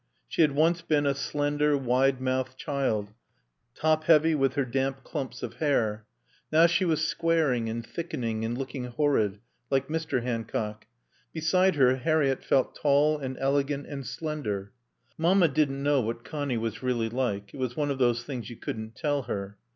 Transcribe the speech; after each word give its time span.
She 0.27 0.41
had 0.41 0.53
once 0.53 0.81
been 0.81 1.05
a 1.05 1.13
slender, 1.13 1.77
wide 1.77 2.19
mouthed 2.19 2.57
child, 2.57 3.13
top 3.75 4.05
heavy 4.05 4.33
with 4.33 4.55
her 4.55 4.65
damp 4.65 5.03
clumps 5.03 5.43
of 5.43 5.57
hair. 5.57 6.05
Now 6.51 6.65
she 6.65 6.85
was 6.85 7.05
squaring 7.05 7.69
and 7.69 7.85
thickening 7.85 8.43
and 8.43 8.57
looking 8.57 8.85
horrid, 8.85 9.37
like 9.69 9.89
Mr. 9.89 10.23
Hancock. 10.23 10.87
Beside 11.33 11.75
her 11.75 11.97
Harriett 11.97 12.43
felt 12.43 12.75
tall 12.75 13.19
and 13.19 13.37
elegant 13.39 13.85
and 13.85 14.03
slender. 14.03 14.71
Mamma 15.19 15.47
didn't 15.47 15.83
know 15.83 16.01
what 16.01 16.23
Connie 16.25 16.57
was 16.57 16.81
really 16.81 17.09
like; 17.09 17.53
it 17.53 17.57
was 17.59 17.77
one 17.77 17.91
of 17.91 17.99
those 17.99 18.23
things 18.23 18.49
you 18.49 18.55
couldn't 18.55 18.95
tell 18.95 19.21
her. 19.29 19.55